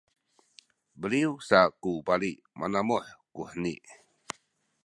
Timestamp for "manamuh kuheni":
2.59-3.73